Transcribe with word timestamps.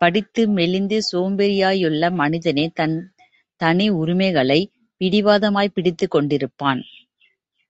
படித்து, 0.00 0.48
மெலிந்து 0.48 0.98
சோம்பேறியாயுள்ள 1.02 2.10
மனிதனே 2.12 2.68
தன் 2.74 2.96
தனி 3.60 3.90
உரிமைகளைப் 3.94 4.72
பிடிவாதமாய்ப் 5.00 5.74
பிடித்துக் 5.74 6.14
கொண்டிருப்பான். 6.14 6.82